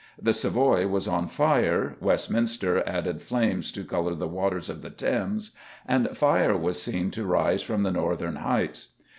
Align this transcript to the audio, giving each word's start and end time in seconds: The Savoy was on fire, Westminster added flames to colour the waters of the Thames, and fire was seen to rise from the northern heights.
The 0.19 0.33
Savoy 0.33 0.87
was 0.87 1.07
on 1.07 1.27
fire, 1.27 1.95
Westminster 2.01 2.81
added 2.89 3.21
flames 3.21 3.71
to 3.73 3.83
colour 3.85 4.15
the 4.15 4.27
waters 4.27 4.67
of 4.67 4.81
the 4.81 4.89
Thames, 4.89 5.55
and 5.87 6.17
fire 6.17 6.57
was 6.57 6.81
seen 6.81 7.11
to 7.11 7.23
rise 7.23 7.61
from 7.61 7.83
the 7.83 7.91
northern 7.91 8.37
heights. 8.37 8.93